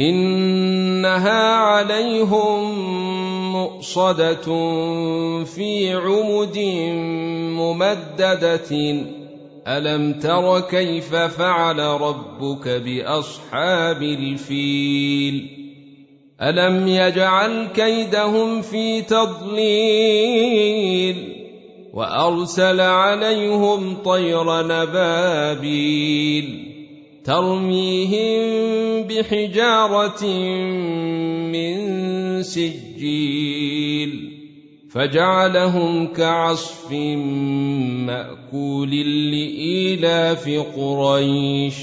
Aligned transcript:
إنها 0.00 1.54
عليهم 1.54 2.78
مؤصدة 3.52 4.44
في 5.44 5.92
عمد 5.92 6.58
ممددة. 7.58 8.96
ألم 9.66 10.12
تر 10.12 10.60
كيف 10.60 11.14
فعل 11.14 11.78
ربك 11.78 12.68
بأصحاب 12.68 14.02
الفيل؟ 14.02 15.50
ألم 16.42 16.88
يجعل 16.88 17.66
كيدهم 17.66 18.62
في 18.62 19.02
تضليل؟ 19.02 20.36
وأرسل 21.94 22.80
عليهم 22.80 23.96
طير 24.04 24.66
نبابيل. 24.66 26.65
ترميهم 27.26 29.02
بحجارة 29.02 30.26
من 31.52 31.76
سجيل 32.42 34.32
فجعلهم 34.90 36.06
كعصف 36.06 36.92
مأكول 38.06 38.90
لإيلاف 39.30 40.48
قريش 40.76 41.74